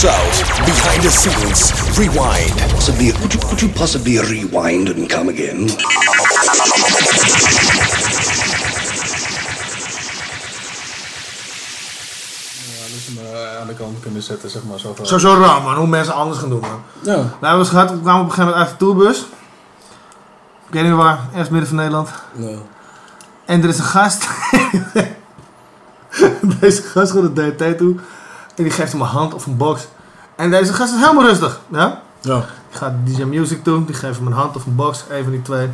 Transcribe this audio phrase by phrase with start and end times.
[0.00, 2.58] South, behind the scenes, rewind.
[2.72, 5.68] Possibly, could you, could you possibly rewind and come again?
[13.80, 14.78] Kant kunnen zetten, zeg maar.
[14.78, 15.74] Zo van- Sowieso raar, man.
[15.74, 16.80] Hoe mensen anders gaan doen, man.
[17.02, 17.14] Ja.
[17.16, 17.90] Nou, hebben we eens gehad.
[17.90, 19.18] We kwamen op een gegeven moment uit de tourbus.
[20.66, 21.18] Ik weet niet waar.
[21.30, 22.08] Ergens midden van Nederland.
[22.36, 22.56] Ja.
[23.44, 24.28] En er is een gast.
[26.60, 27.94] deze gast gaat de DT toe.
[28.56, 29.86] En die geeft hem een hand of een box.
[30.36, 31.60] En deze gast is helemaal rustig.
[31.72, 32.00] Ja?
[32.20, 32.44] Ja.
[32.70, 33.84] Die gaat DJ Music toe.
[33.84, 35.04] Die geeft hem een hand of een box.
[35.10, 35.68] Een van die twee.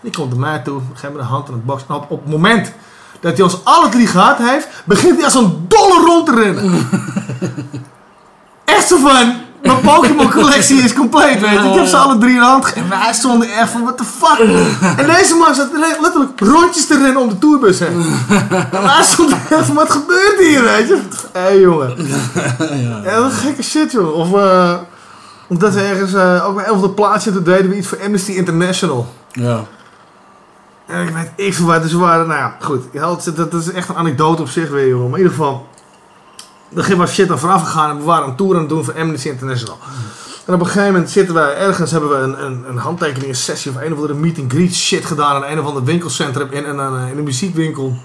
[0.00, 0.80] Die komt naar mij toe.
[0.94, 1.82] Geeft me een hand en een box.
[1.88, 2.72] En op, op het moment
[3.20, 6.88] dat hij ons alle drie gehad heeft, begint hij als een dolle rond te rennen.
[8.64, 9.40] echt zo van.
[9.62, 11.68] Mijn Pokémon collectie is compleet, weet je.
[11.68, 12.88] Ik heb ze alle drie in de hand gegeven.
[12.88, 14.38] Wij stonden echt van, what the fuck.
[15.00, 15.68] En deze man zat
[16.00, 18.16] letterlijk rondjes te rennen om de tourbus heen.
[18.70, 21.00] En wij stonden echt van, wat gebeurt hier, weet je.
[21.32, 21.96] Hé, hey, jongen.
[23.04, 24.16] Ja, dat is gekke shit, joh.
[24.16, 24.74] Of, eh
[25.52, 28.32] omdat we ergens, ook bij een van de plaatsen, toen deden we iets voor Amnesty
[28.32, 29.06] International.
[29.32, 29.64] Ja.
[30.86, 32.82] En ik weet ik veel wat, dus we waren, nou ja, goed.
[32.92, 35.10] Dat, dat is echt een anekdote op zich weer, jongen.
[35.10, 35.66] Maar in ieder geval,
[36.76, 38.84] er ging wat shit aan vooraf gegaan en we waren een tour aan het doen
[38.84, 39.78] voor Amnesty International.
[40.46, 43.70] En op een gegeven moment zitten wij ergens, hebben we een, een, een handtekeningen sessie
[43.70, 46.64] of een of andere meet and greet shit gedaan in een of ander winkelcentrum in,
[46.66, 47.96] in, een, in een muziekwinkel.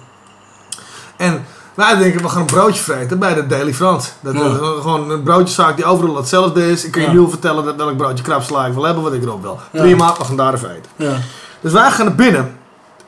[1.18, 4.10] En wij denken, we gaan een broodje vreten bij de Daily France.
[4.22, 4.46] Dat Ja.
[4.46, 6.86] is gewoon een broodjeszaak die overal hetzelfde is.
[6.86, 7.14] Ik kan je Ja.
[7.14, 9.60] nu al vertellen dat welk broodje krapsla ik wil hebben, wat ik erop wil.
[9.72, 9.82] Ja.
[9.82, 11.22] Prima, we gaan daar even eten.
[11.62, 12.58] Dus wij gaan naar binnen.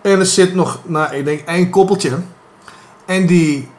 [0.02, 2.12] En er zit nog, nou, ik denk één koppeltje.
[3.06, 3.70] En die,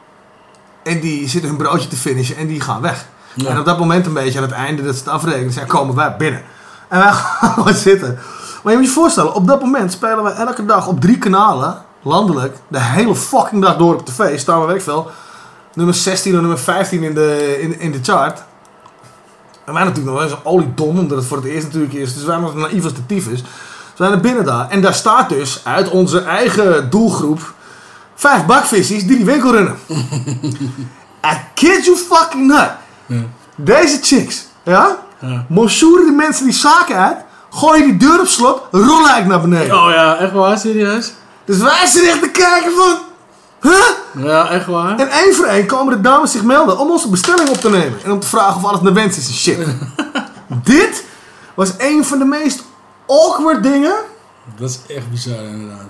[0.83, 3.05] en die zitten hun broodje te finishen en die gaan weg.
[3.33, 3.49] Ja.
[3.49, 5.95] En op dat moment een beetje aan het einde dat ze het afrekenen, zijn, komen
[5.95, 6.41] wij binnen.
[6.87, 8.19] En wij gaan gewoon zitten.
[8.63, 11.81] Maar je moet je voorstellen, op dat moment spelen wij elke dag op drie kanalen,
[12.01, 14.39] landelijk, de hele fucking dag door op tv.
[14.39, 15.11] Staan we, veel,
[15.73, 18.43] nummer 16 of nummer 15 in de, in, in de chart.
[19.65, 22.13] En wij natuurlijk nog wel eens een oliedom, omdat het voor het eerst natuurlijk is.
[22.13, 23.41] Dus wij nog naïef als de tyfus.
[23.41, 24.69] Dus wij naar binnen daar.
[24.69, 27.53] En daar staat dus uit onze eigen doelgroep
[28.21, 29.77] vijf bakvissies die die winkel runnen.
[31.31, 32.69] I kid you fucking not.
[33.05, 33.21] Ja.
[33.55, 34.97] Deze chicks, ja?
[35.19, 35.45] Ja.
[35.49, 37.17] Monsjoeren die mensen die zaken uit,
[37.49, 39.83] gooien die deur op slot, rollen eigenlijk naar beneden.
[39.83, 40.57] Oh ja, echt waar?
[40.57, 41.13] Serieus?
[41.45, 42.97] Dus wij zitten echt te kijken van,
[43.61, 44.25] huh?
[44.25, 44.99] Ja, echt waar?
[44.99, 47.99] En één voor één komen de dames zich melden om onze bestelling op te nemen.
[48.03, 49.57] En om te vragen of alles naar wens is en shit.
[50.63, 51.03] Dit
[51.53, 52.63] was een van de meest
[53.07, 53.95] awkward dingen.
[54.55, 55.87] Dat is echt bizar inderdaad.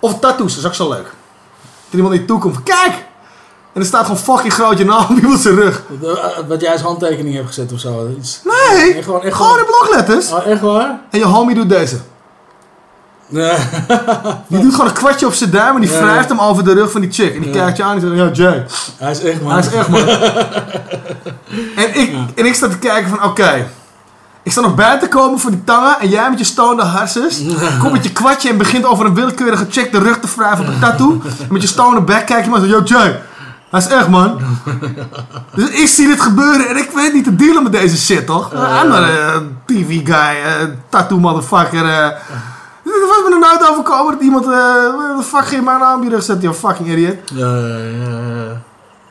[0.00, 1.16] Of tattoos, dat is ook zo leuk.
[1.90, 3.06] Iemand naar je toe komt van, kijk!
[3.72, 5.82] En er staat gewoon fucking groot je naam op iemand zijn rug.
[6.00, 8.08] Wat, eh, wat jij als handtekening hebt gezet of zo.
[8.18, 8.40] Iets.
[8.44, 10.32] Nee, Echt gewoon- echt gewoon in blokletters.
[10.32, 11.00] Oh, echt waar?
[11.10, 11.96] En je homie doet deze.
[13.30, 13.52] Nee.
[14.48, 16.90] Die doet gewoon een kwartje op zijn duim en die wrijft hem over de rug
[16.90, 17.34] van die chick.
[17.34, 17.60] En die Ja.
[17.62, 18.64] kijkt je aan en zegt, ja Jay,
[18.96, 19.50] Hij is echt man.
[19.52, 20.08] hij is echt man.
[21.84, 23.66] en, ik, en ik sta te kijken van, oké.
[24.48, 27.42] Ik sta nog buiten te komen voor die tangen en jij met je stonende harses
[27.80, 30.70] komt met je kwartje en begint over een willekeurige chick de rug te wrijven op
[30.70, 31.20] een tattoo.
[31.24, 33.20] En met je stonende bek kijk je maar zo, yo Jay,
[33.70, 34.40] hij is echt man.
[35.54, 38.52] dus ik zie dit gebeuren en ik weet niet te dealen met deze shit toch?
[38.52, 41.84] Not a TV guy, uh, tattoo motherfucker.
[41.84, 42.04] eh.
[42.84, 46.04] Het was me nog nooit overkomen dat iemand, eh de fuck ging mijn naam op
[46.04, 47.16] je rug zetten, you fucking idiot.
[47.34, 47.76] Ja, ja,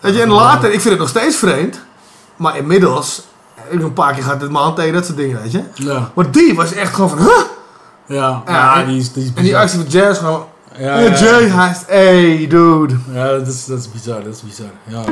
[0.01, 1.79] ja, je, en later, ik vind het nog steeds vreemd.
[2.35, 3.27] Maar inmiddels,
[3.69, 5.61] ik heb een paar keer gehad met mijn hand tegen dat soort dingen, weet je.
[5.73, 7.39] Ja, Maar die was echt gewoon van, huh?
[8.05, 8.43] ja.
[8.45, 10.45] Ja, die is, die is En die actie van Jazz gewoon,
[10.77, 12.95] Ja, ja, Jay, hij is, hey dude.
[13.13, 14.71] Ja, dat is, dat is bizar, dat is bizar.
[14.83, 15.03] Ja,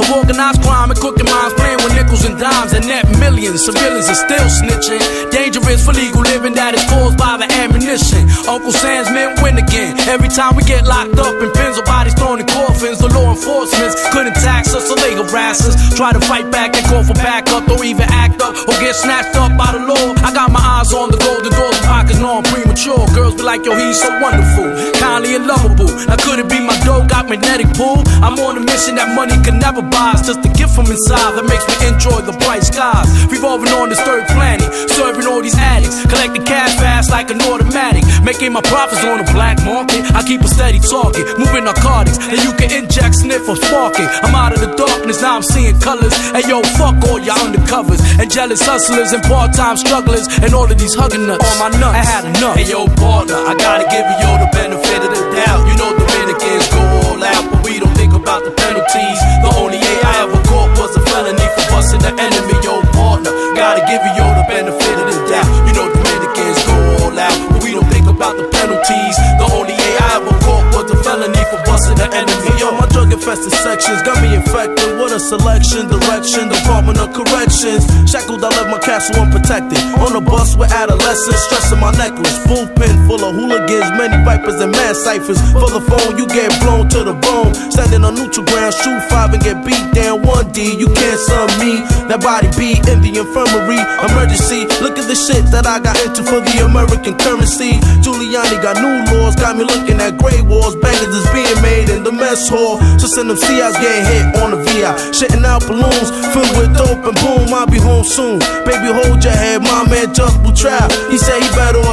[0.00, 3.64] of organized crime and crooked minds, playing with nickels and dimes and net millions.
[3.64, 5.00] Civilians are still snitching.
[5.30, 8.26] Dangerous for legal living that is caused by the ammunition.
[8.48, 9.98] Uncle Sam's men win again.
[10.08, 13.30] Every time we get locked up in pins or bodies thrown in coffins, the law
[13.30, 15.74] enforcement couldn't tax us, so they harass us.
[15.96, 19.36] Try to fight back and call for backup, don't even act up or get snatched
[19.36, 20.14] up by the law.
[20.24, 22.63] I got my eyes on the golden doors pockets, know I'm premature.
[22.74, 23.06] Mature.
[23.14, 24.66] Girls be like, yo, he's so wonderful,
[24.98, 25.86] kindly and lovable.
[26.10, 28.02] Now could it be my dough got magnetic pull?
[28.18, 30.18] I'm on a mission that money can never buy.
[30.18, 33.06] It's just a gift from inside that makes me enjoy the bright skies.
[33.30, 38.02] Revolving on this third planet, serving all these addicts, collecting cash fast like an automatic,
[38.26, 40.02] making my profits on the black market.
[40.10, 44.08] I keep a steady target, moving narcotics that you can inject, sniff, or spark it.
[44.26, 46.14] I'm out of the darkness, now I'm seeing colors.
[46.34, 50.74] Hey yo, fuck all your undercovers and jealous hustlers and part-time strugglers and all of
[50.74, 51.46] these hugging nuts.
[51.46, 52.63] All my nuts, I had enough.
[52.64, 55.68] Hey yo, partner, I gotta give you the benefit of the doubt.
[55.68, 59.20] You know Dominicans go all out, but we don't think about the penalties.
[59.44, 62.56] The only A I ever caught was a felony for busting the enemy.
[62.64, 65.52] Yo, partner, gotta give you the benefit of the doubt.
[65.68, 69.16] You know Dominicans go all out, but we don't think about the penalties.
[69.36, 72.48] The only A I ever caught was a felony for busting the enemy.
[72.56, 74.93] Yo, my drug infested sections got me infected.
[75.14, 77.86] A selection, direction, Department of Corrections.
[78.10, 79.78] Shackled, I left my castle unprotected.
[80.02, 82.34] On a bus with adolescents, stressing my necklace.
[82.50, 85.38] Full pin full of hooligans, many vipers and mad ciphers.
[85.54, 87.54] For the phone, you get blown to the bone.
[87.70, 90.26] Standing on neutral ground, shoot five and get beat down.
[90.26, 91.86] One D, you can't sum me.
[92.10, 93.78] That body be in the infirmary.
[94.10, 97.78] Emergency, look at the shit that I got into for the American currency.
[98.02, 100.74] Giuliani got new laws, got me looking at gray walls.
[100.74, 102.82] Bangers is being made in the mess hall.
[102.98, 105.03] So send them CIs getting hit on the VI.
[105.12, 107.52] Shitting out balloons filled with dope and boom.
[107.52, 108.38] I'll be home soon.
[108.64, 109.62] Baby, hold your head.
[109.62, 110.90] My man just will trap.
[111.10, 111.83] He said he better.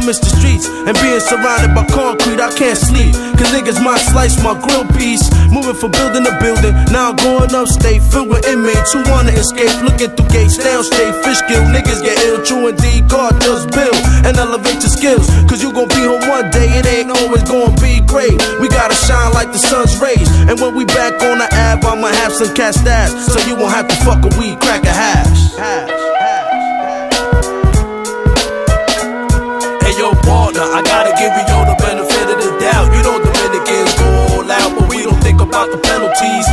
[0.00, 2.40] Miss the streets and being surrounded by concrete.
[2.40, 3.12] I can't sleep.
[3.36, 5.28] Cause niggas might slice my grill piece.
[5.52, 6.72] Moving from building to building.
[6.88, 8.00] Now I'm going upstate.
[8.08, 9.70] Filled with inmates who wanna escape.
[9.84, 11.12] Looking through gates downstate.
[11.20, 11.62] Fish kill.
[11.68, 12.40] Niggas get ill.
[12.42, 13.08] True indeed.
[13.08, 15.28] God just build and elevate your skills.
[15.48, 16.68] Cause you gon' be home one day.
[16.80, 18.34] It ain't always gonna be great.
[18.60, 20.28] We gotta shine like the sun's rays.
[20.48, 23.12] And when we back on the app, I'ma have some cat stats.
[23.28, 25.99] So you won't have to fuck a weed, crack a hash.
[30.60, 32.92] Yo, I gotta give you all the benefit of the doubt.
[32.92, 36.46] You know Dominicans go all out, but we don't think about the penalties.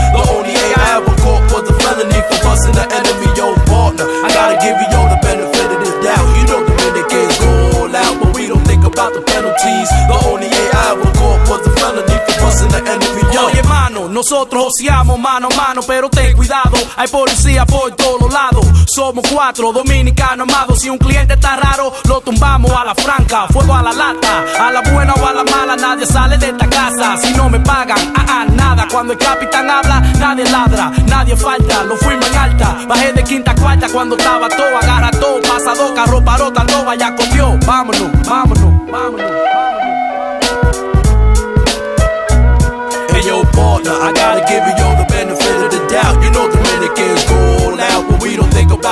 [14.17, 18.65] Nosotros joseamos mano a mano, pero ten cuidado, hay policía por todos lados.
[18.87, 20.79] Somos cuatro dominicanos amados.
[20.79, 23.45] Si un cliente está raro, lo tumbamos a la franca.
[23.49, 26.67] Fuego a la lata, a la buena o a la mala, nadie sale de esta
[26.67, 27.17] casa.
[27.17, 28.87] Si no me pagan, ah, ah, nada.
[28.89, 31.83] Cuando el capitán habla, nadie ladra, nadie falta.
[31.83, 34.77] Lo fuimos en alta, bajé de quinta a cuarta cuando estaba todo.
[34.81, 37.07] Agarra todo, pasado, carro, parota, no vaya.
[37.11, 38.16] Vámonos, vámonos,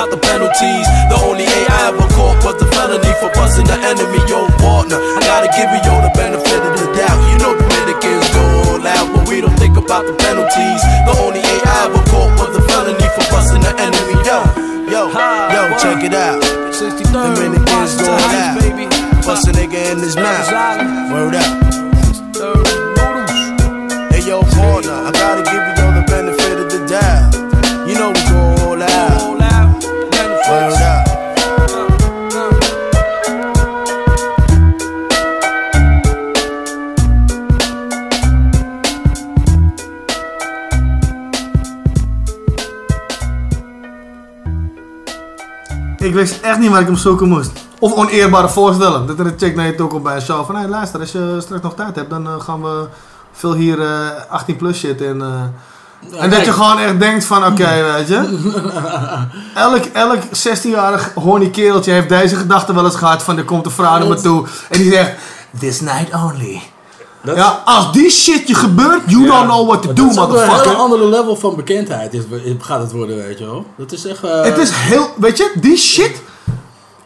[0.06, 0.86] about the penalties.
[1.10, 4.98] The only A I ever caught was the felony for busting the enemy, yo, partner.
[4.98, 7.18] I gotta give you all the benefit of the doubt.
[7.30, 10.82] You know Dominicans go all out, but we don't think about the penalties.
[11.06, 14.38] The only A I ever caught was the felony for busting the enemy, yo.
[14.86, 16.38] Yo, yo, check it out.
[17.10, 18.62] Dominicans go all out.
[19.26, 20.46] Bust a nigga in his mouth.
[21.10, 21.50] Word up.
[24.12, 25.42] Hey yo, partner, I gotta
[46.16, 47.50] wist echt niet waar ik hem zoeken moest.
[47.78, 49.06] Of oneerbare voorstellen.
[49.06, 50.56] Dat er een chick naar je toe komt bij een show van...
[50.56, 52.86] Hé, luister, als je straks nog tijd hebt, dan eh, gaan we
[53.32, 53.88] veel hier eh,
[54.28, 55.20] 18 plus shit in.
[55.20, 56.22] eh.
[56.22, 58.38] en dat je gewoon echt denkt van, oké, weet je.
[59.54, 63.38] Elk, elk 16-jarig horny kereltje heeft deze gedachte wel eens gehad van...
[63.38, 65.12] Er komt een vrouw naar me toe en die zegt...
[65.58, 66.62] This night only.
[67.22, 70.16] Dat Ja, als die shit je gebeurt, you don't know what to do, dat is
[70.16, 70.68] een motherfucker.
[70.70, 72.22] heel andere level van bekendheid is,
[72.60, 73.66] gaat het worden, weet je wel.
[73.76, 74.24] Dat is echt...
[74.24, 76.22] eh, Het is heel, weet je, die shit.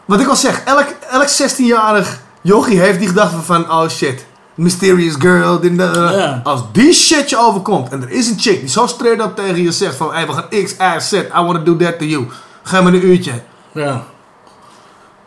[0.05, 4.25] Wat ik al zeg, elk, elk 16-jarig jochie heeft die gedachte van, oh shit,
[4.55, 5.59] mysterious girl.
[5.59, 6.13] dit, dat, dat.
[6.13, 6.41] Ja.
[6.43, 9.61] Als die shit je overkomt en er is een chick die zo straight up tegen
[9.61, 12.05] je zegt van, hey, we gaan X, Y, Z, I want to do that to
[12.05, 12.27] you.
[12.63, 13.31] Geef me een uurtje.
[13.71, 14.03] Ja.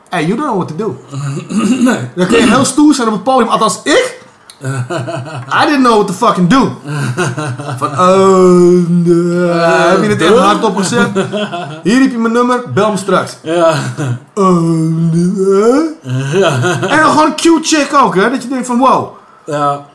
[0.09, 0.97] Hey, you don't know what to do.
[1.83, 2.09] nee.
[2.17, 4.23] Dan kun je heel stoer zijn op het podium, althans ik.
[4.63, 6.71] I didn't know what to fucking do.
[7.79, 9.49] Van, oh, nee.
[9.49, 11.09] heb je het echt hardop gezet?
[11.83, 13.37] Hier heb je mijn nummer, bel me straks.
[13.43, 13.75] Ja.
[14.35, 15.97] Nee.
[16.81, 18.31] En dan gewoon een cute chick ook, hè?
[18.31, 19.09] Dat je denkt van, wow.
[19.47, 19.87] Ja.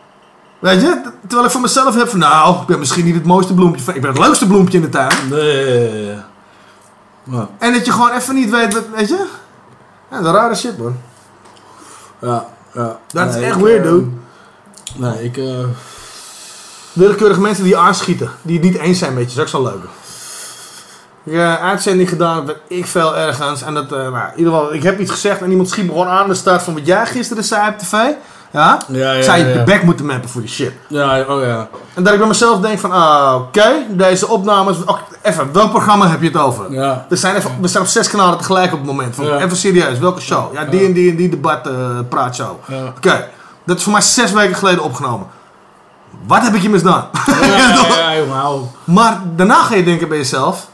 [0.59, 1.01] Weet je?
[1.21, 3.83] Terwijl ik voor mezelf heb van, nou, ik ben misschien niet het mooiste bloempje.
[3.83, 5.13] van- Ik ben het leukste bloempje in de tuin.
[5.29, 6.13] Nee.
[7.23, 7.47] Ja.
[7.59, 9.25] En dat je gewoon even niet weet, wat, weet je?
[10.11, 10.95] Ja, dat is rare shit, man.
[12.21, 12.97] Ja, ja.
[13.07, 14.05] Dat is echt ik, weird, eh, dude.
[14.95, 15.37] Nee, ik...
[15.37, 15.43] eh,
[16.93, 18.29] Willekeurige mensen die je aanschieten.
[18.41, 19.37] Die het niet eens zijn met je.
[19.37, 19.83] Dat is ook leuk.
[21.23, 23.61] Ik heb een uitzending gedaan ik veel ergens.
[23.61, 26.07] En dat, nou, in ieder geval, ik heb iets gezegd en iemand schiet me gewoon
[26.07, 26.23] aan.
[26.23, 27.91] En er staat van wat jij gisteren zei op tv.
[28.51, 28.83] Ja?
[28.87, 29.53] Ja, ja, Zou je ja.
[29.57, 30.71] de bek moeten mappen voor die shit.
[30.87, 31.67] ja, oh ja.
[31.93, 34.77] En dat ik bij mezelf denk van, ah, oké, deze opnames.
[34.85, 36.71] oh, even, welk programma heb je het over?
[36.71, 37.05] Ja.
[37.09, 39.15] Er zijn even, we zijn op zes kanalen tegelijk op het moment.
[39.15, 39.37] Van, Ja.
[39.37, 40.53] Even serieus, welke show?
[40.53, 41.73] Ja, die en die en die debat eh
[42.09, 42.55] praatshow.
[42.67, 42.93] Ja.
[42.97, 43.27] Oké,
[43.69, 45.27] dat is voor mij zes weken geleden opgenomen.
[46.27, 47.07] Wat heb ik je misdaan?
[47.41, 48.61] Ja, ja, hou.
[48.83, 50.67] Maar daarna ga je denken bij jezelf.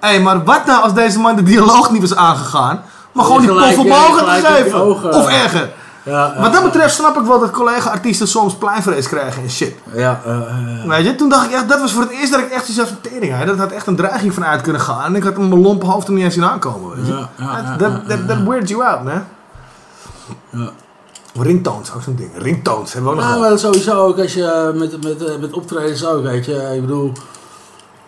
[0.00, 2.82] Hé, hey, maar wat nou als deze man de dialoog niet was aangegaan,
[3.12, 4.80] maar gewoon die pof op ogen gelijk te op je geven?
[4.80, 5.12] ogen.
[5.14, 5.72] Of erger.
[6.02, 9.74] Ja, Wat dat betreft snap ik wel dat collega-artiesten soms pleinvrees krijgen en shit.
[9.94, 10.38] Ja, eh,
[10.86, 12.78] Weet je, toen dacht ik echt, dat was voor het eerst dat ik echt zoiets
[12.78, 13.36] had van tering.
[13.38, 13.44] hè.
[13.46, 15.04] Dat had echt een dreiging van uit kunnen gaan.
[15.04, 16.96] En ik had mijn lompe hoofd er niet eens zien aankomen.
[16.96, 17.12] Weet je.
[17.12, 17.76] Ja, ja,
[18.26, 19.24] Dat- weirds you out, man.
[20.50, 20.70] Ja.
[21.40, 22.30] Ringtones, ook zo'n ding.
[22.34, 23.50] Ringtones hebben we ook nog Ja, gehad.
[23.50, 26.70] maar sowieso ook als je met, met, eh, met optredens ook, weet je.
[26.74, 27.12] Ik bedoel,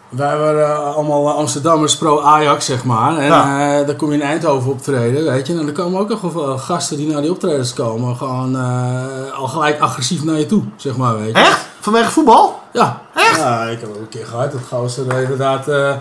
[0.08, 3.16] wij waren eh, allemaal Amsterdammers pro-Ajax, zeg maar.
[3.18, 3.78] En Ja.
[3.80, 5.52] eh, dan kom je in Eindhoven optreden, weet je.
[5.58, 8.16] En dan komen ook nog wel gasten die naar die optredens komen.
[8.16, 11.42] Gewoon eh, al gelijk agressief naar je toe, zeg maar, weet je.
[11.42, 11.66] Echt?
[11.80, 12.58] Vanwege voetbal?
[12.72, 13.00] Ja.
[13.14, 13.36] Echt?
[13.36, 15.68] Ja, ik heb ook een keer gehad dat gozer eh, inderdaad...
[15.68, 15.92] eh,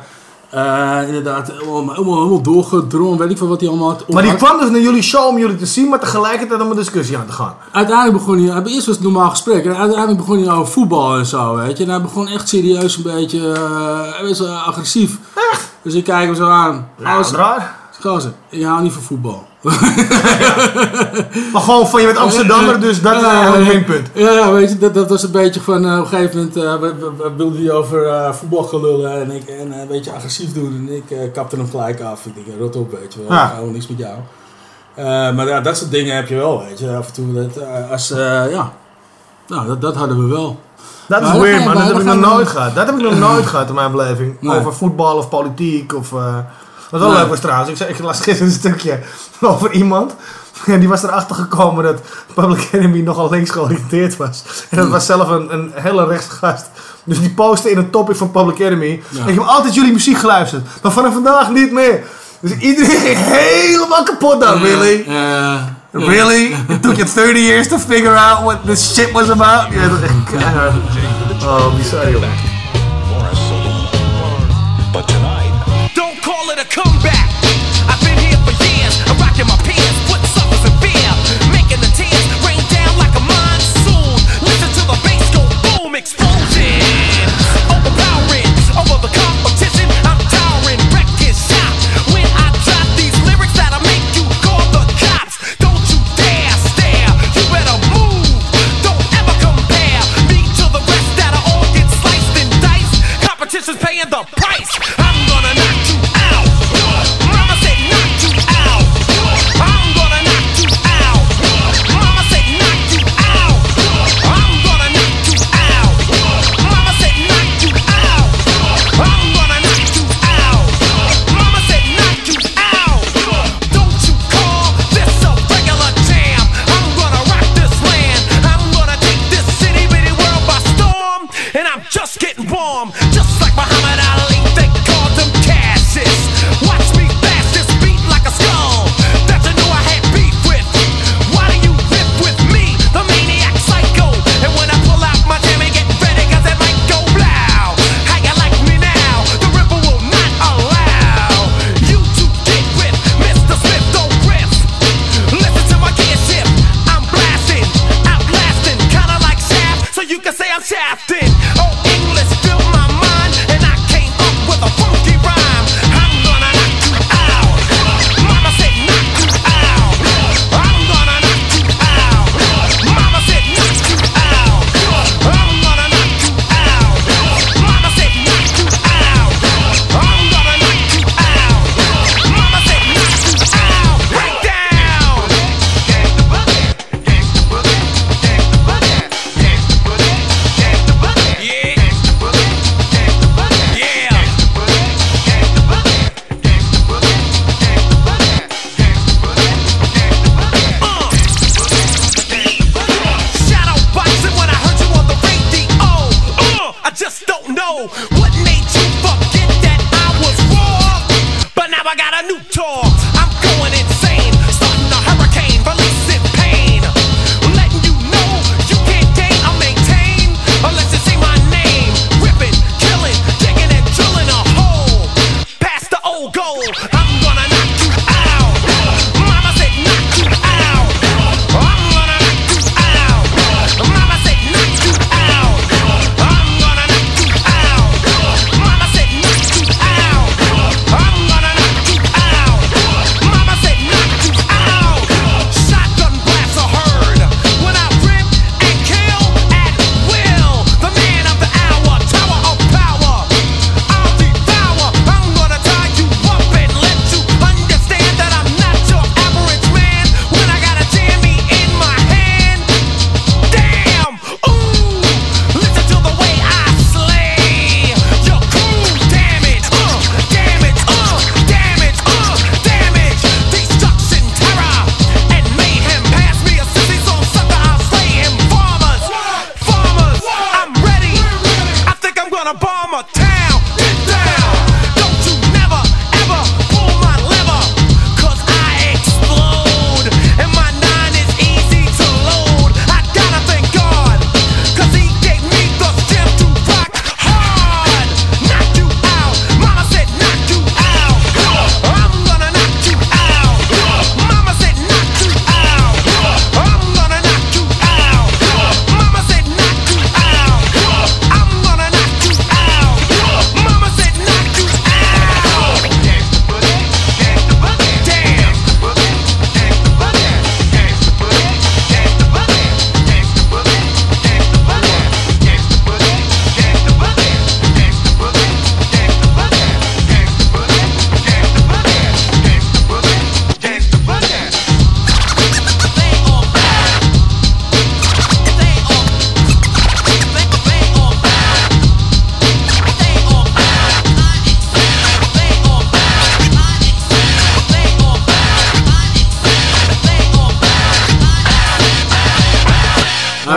[0.50, 4.60] eh, inderdaad, helemaal, helemaal, doorgedrongen, weet ik veel wat hij allemaal had Maar die kwam
[4.60, 7.32] dus naar jullie show om jullie te zien, maar tegelijkertijd om een discussie aan te
[7.32, 7.56] gaan.
[7.72, 11.18] Uiteindelijk begon hij, eerst was het een normaal gesprek en uiteindelijk begon hij over voetbal
[11.18, 11.84] en zo, weet je.
[11.84, 13.40] En hij begon echt serieus een beetje,
[14.22, 15.18] best wel agressief.
[15.52, 15.70] Echt?
[15.82, 16.90] Dus ik kijk hem zo aan.
[16.98, 17.76] Nou, Gozer, raar.
[18.02, 19.46] Gozer, ik hou niet van voetbal.
[21.54, 24.08] Maar gewoon van je bent Amsterdammer, dus dat is eigenlijk ja, mijn punt.
[24.14, 26.76] Ja, weet je, dat, dat was een beetje van, eh, op een gegeven moment eh,
[26.80, 29.88] we- we- we wilde hij over eh, voetbal gaan lullen en, ik, en eh, een
[29.88, 30.86] beetje agressief doen.
[30.88, 32.26] En ik eh, kapte hem gelijk af.
[32.26, 33.46] Ik denk, rot op, weet je wel, Ja.
[33.48, 34.14] ik hou niks met jou.
[34.96, 36.96] Eh, maar ja, dat soort dingen heb je wel, weet je.
[36.96, 38.72] Af en toe, dat, eh, als, eh, ja,
[39.48, 40.60] nou, dat, dat hadden we wel.
[41.08, 41.74] Dat is weird, je- man.
[41.78, 42.76] Dat heb ik nog nooit gehad.
[42.76, 44.50] Dat heb ik nog nooit gehad in mijn beleving.
[44.52, 46.12] Over voetbal of politiek of...
[46.90, 47.70] Wat wel leuk was trouwens.
[47.70, 49.00] Ik, zei, ik las gisteren een stukje
[49.42, 50.14] over iemand.
[50.66, 52.02] En die was erachter gekomen dat
[52.34, 54.44] Public Enemy nogal links georiënteerd was.
[54.70, 56.66] En dat was zelf een, een hele rechtse gast.
[57.04, 59.02] Dus die postte in een topic van Public Enemy.
[59.26, 60.66] Ik heb altijd jullie muziek geluisterd.
[60.82, 62.04] Maar vanaf vandaag niet meer.
[62.40, 65.06] Dus iedereen ging helemaal kapot dan, really?
[65.92, 66.56] Really?
[66.68, 69.74] It took you 30 years to figure out what this shit was about?
[69.74, 70.44] Ja, dat is echt.
[71.46, 72.57] Oh, bizar joh.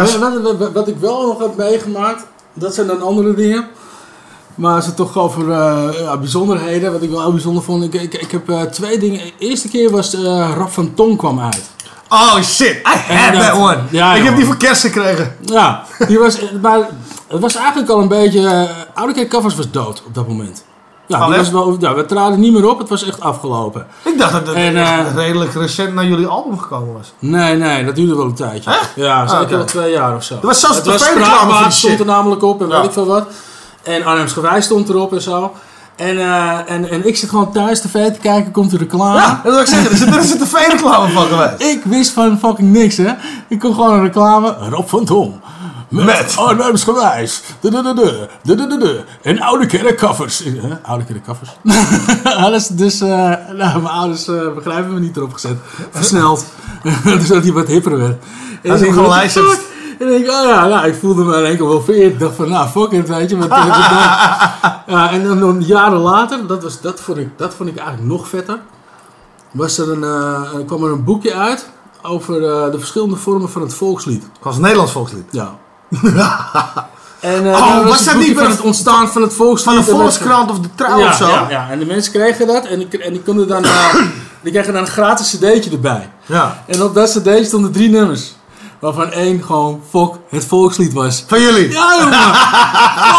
[0.03, 2.23] Nou, wat, wat- wat, wat ik wel nog heb meegemaakt,
[2.55, 3.67] dat zijn dan andere dingen.
[4.55, 7.83] Maar als het toch over eh, ja, bijzonderheden, wat ik wel heel bijzonder vond.
[7.85, 9.19] Ik, ik, ik heb eh, twee dingen.
[9.19, 11.71] De eerste keer was eh Rap van Tong kwam uit.
[12.09, 13.79] Oh shit, I had dat- that one.
[13.91, 15.37] Ja, ik heb die voor kerst gekregen.
[15.41, 16.79] Ja, die was, maar
[17.29, 18.69] het was eigenlijk al een beetje...
[18.95, 20.65] Oude Kerk Covers was dood op dat moment.
[21.19, 23.87] Ja, die was wel, ja, we traden niet meer op, het was echt afgelopen.
[24.03, 27.13] Ik dacht dat het En, eh, redelijk recent naar jullie album gekomen was.
[27.19, 28.71] Nee, nee, dat duurde wel een tijdje.
[28.71, 28.93] Echt?
[28.97, 29.57] Ja, zeker Ah, oké.
[29.57, 30.35] wel twee jaar of zo.
[30.35, 32.77] Er was zelfs het een was Spraakwaard stond er namelijk op en Ja.
[32.77, 33.27] weet ik veel wat.
[33.83, 35.53] En Arnhems Gewijs stond erop en zo.
[35.97, 39.19] En, eh, en, en ik zit gewoon thuis tv te kijken, komt de reclame.
[39.19, 39.91] Ja, dat wil ik zeggen.
[39.91, 41.63] Er zit- Er is een tv-reclame van geweest.
[41.63, 43.11] Ik wist van fucking niks, hè.
[43.49, 44.57] Ik kon gewoon een reclame.
[44.71, 45.41] Rob van Tom.
[45.91, 46.37] Met?
[46.37, 47.43] Arnhems Gewijs.
[49.23, 50.39] En oude kerkkaffers.
[50.39, 50.65] Huh?
[50.83, 51.51] Oude kerkkaffers.
[52.45, 55.57] Alles, dus, eh, nou, mijn ouders eh, begrijpen me niet erop gezet.
[55.91, 56.47] Versneld.
[57.05, 58.23] dus dat hij wat hipper werd.
[58.63, 59.21] En Als ik gewoon?
[60.01, 62.13] En ik oh ja, nou, ik voelde me in één keer wel vereerd.
[62.13, 63.37] Ik dacht van, nou, fuck it, weet je.
[64.87, 68.09] Ja, en dan, dan jaren later, dat, was, dat, vond ik, dat vond ik eigenlijk
[68.09, 68.59] nog vetter.
[69.51, 71.71] Was er een, eh, kwam er een boekje uit
[72.03, 74.23] over eh, de verschillende vormen van het volkslied.
[74.23, 75.25] Het was een Nederlands volkslied.
[75.31, 75.59] Ja.
[77.21, 79.75] en eh Oh, daar was dat niet van het ontstaan van het volkslied?
[79.75, 81.29] Van de Volkskrant of de Trouw ja, of zo.
[81.29, 83.95] Ja, ja, en de mensen kregen dat en die, en die, konden dan, eh,
[84.43, 86.11] die kregen dan een gratis cd'tje erbij.
[86.27, 86.63] Ja.
[86.67, 88.33] En op dat cd'tje stonden drie nummers.
[88.81, 91.25] Waarvan één gewoon fuck het volkslied was.
[91.27, 91.71] Van jullie.
[91.71, 92.19] Ja, jongen.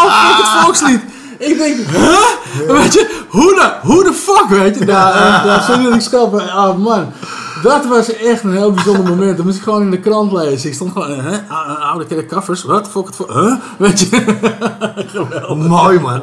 [0.04, 1.00] Oh, fuck het volkslied.
[1.38, 2.18] Ik denk, huh?
[2.66, 4.84] Weet je, hoe de, hoe de fuck, weet je?
[4.84, 7.12] Nou, ja, sorry dat ik schat, maar ah, man.
[7.62, 9.36] Dat was echt een heel bijzonder moment.
[9.36, 10.68] Dat moest ik gewoon in de krant lezen.
[10.68, 11.38] Ik stond gewoon, hè?
[11.48, 12.88] Ah, Oude covers, wat?
[12.88, 13.54] Fuck het huh?
[13.78, 14.36] Weet je?
[15.68, 16.22] Mooi man.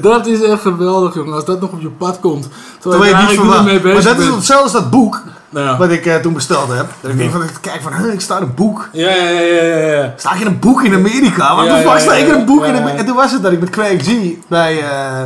[0.00, 1.34] Dat is echt geweldig, jongen.
[1.34, 2.48] Als dat nog op je pad komt.
[2.78, 3.64] Terwijl je je niet verwacht.
[3.64, 5.76] mee Maar bezig dat is hetzelfde als dat boek Ja.
[5.76, 6.86] wat ik eh, toen besteld heb.
[7.00, 8.88] Dat ik denk van, ik kijk van, huh, ik sta in een boek.
[8.92, 10.14] Ja, ja, ja, ja, ja.
[10.16, 11.56] Sta ik in een boek in Amerika?
[11.56, 12.74] Wat de fuck sta ik in een boek in.
[12.76, 12.98] Amerika?
[12.98, 14.10] En toen was het dat ik met Craig G
[14.48, 15.22] bij, eh,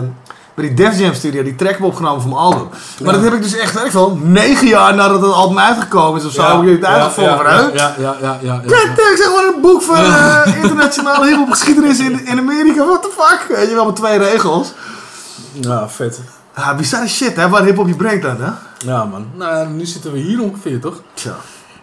[0.60, 2.68] bij die Def Jam studio die track heb opgenomen voor mijn album.
[3.02, 6.26] Maar dat heb ik dus echt, ik veel, negen jaar nadat het album uitgekomen is
[6.26, 9.54] of zo, heb ik het uitgevonden van, ja, ja, ja, ja, ja, ik zeg gewoon
[9.54, 12.84] een boek van eh, internationale hip-hop geschiedenis in, in Amerika.
[12.84, 13.56] What the fuck?
[13.56, 14.72] Weet je wel, met twee regels.
[15.52, 16.20] Ja, vet.
[16.54, 18.50] Ah, bizarre shit, hè, waar hip-hop je brengt dan, hè?
[18.90, 19.26] Ja, man.
[19.34, 21.00] Nou, nu zitten we hier ongeveer, toch?
[21.14, 21.36] Tja.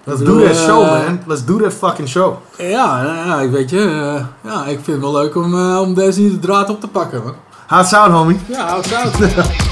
[0.04, 1.20] Let's do that show, eh, man.
[1.26, 2.36] Let's do that fucking show.
[2.58, 3.80] Ja, ja, ik weet je.
[3.80, 6.88] eh, ja, ik vind het wel leuk om, om deze hier de draad op te
[6.88, 7.34] pakken, man.
[7.68, 8.40] How's it sound, homie?
[8.48, 9.67] Ja, hou het uit.